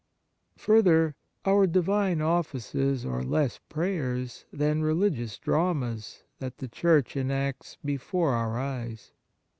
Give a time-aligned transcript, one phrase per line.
[0.57, 1.13] Further,
[1.45, 8.57] our divine offices are less prayers than religious dramas that the Church enacts before our
[8.57, 9.11] eyes.